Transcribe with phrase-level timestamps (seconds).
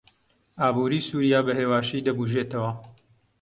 [0.59, 2.71] ئابووری سووریا بەهێواشی دەبوژێتەوە.